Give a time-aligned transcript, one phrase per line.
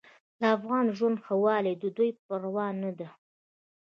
[0.39, 3.09] د افغان ژوند ښهوالی د دوی پروا نه ده.